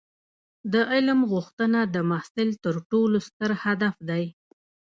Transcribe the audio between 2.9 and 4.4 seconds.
ټولو ستر هدف دی.